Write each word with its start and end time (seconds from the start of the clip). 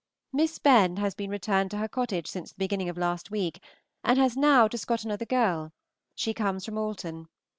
Miss 0.33 0.57
Benn 0.57 0.97
has 0.97 1.13
been 1.13 1.29
returned 1.29 1.69
to 1.69 1.77
her 1.77 1.87
cottage 1.87 2.25
since 2.27 2.49
the 2.49 2.57
beginning 2.57 2.89
of 2.89 2.97
last 2.97 3.29
week, 3.29 3.61
and 4.03 4.17
has 4.17 4.35
now 4.35 4.67
just 4.67 4.87
got 4.87 5.03
another 5.03 5.25
girl; 5.27 5.73
she 6.15 6.33
comes 6.33 6.65
from 6.65 6.79
Alton. 6.79 7.27